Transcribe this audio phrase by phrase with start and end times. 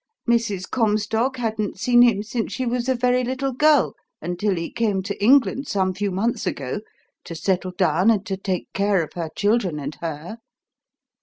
[0.27, 0.67] Mrs.
[0.67, 5.23] Comstock hadn't seen him since she was a very little girl until he came to
[5.23, 6.81] England some few months ago
[7.23, 10.39] to settle down and to take care of her children and her."